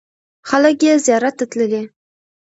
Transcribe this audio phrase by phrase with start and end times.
[0.49, 1.83] خلک یې زیارت ته تللي.